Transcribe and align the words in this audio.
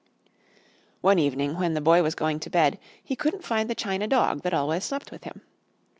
One 1.01 1.19
evening, 1.19 1.57
when 1.59 1.75
the 1.75 1.79
Boy 1.79 2.01
was 2.01 2.15
going 2.15 2.39
to 2.39 2.49
bed, 2.49 2.79
he 3.03 3.15
couldn't 3.15 3.45
find 3.45 3.69
the 3.69 3.75
china 3.75 4.07
dog 4.07 4.41
that 4.41 4.51
always 4.51 4.83
slept 4.83 5.11
with 5.11 5.25
him. 5.25 5.41